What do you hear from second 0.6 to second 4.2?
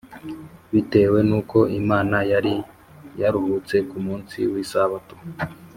bitewe n’uko imana yari yaruhutse ku